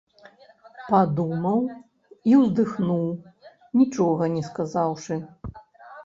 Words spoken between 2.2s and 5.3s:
і ўздыхнуў, нічога не сказаўшы.